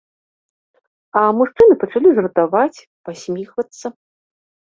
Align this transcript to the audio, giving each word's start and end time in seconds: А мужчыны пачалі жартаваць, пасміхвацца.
А 1.19 1.21
мужчыны 1.39 1.75
пачалі 1.83 2.09
жартаваць, 2.19 2.83
пасміхвацца. 3.09 3.87